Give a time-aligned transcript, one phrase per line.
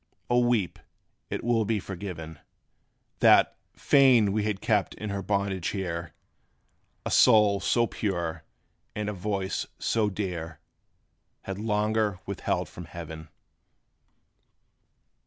[0.31, 0.79] O weep!
[1.29, 2.39] it will be forgiven,
[3.19, 6.15] That, fain we had kept in her bondage here
[7.05, 8.43] A soul so pure,
[8.95, 10.59] and a voice so dear
[11.43, 13.29] Had longer withheld from heaven.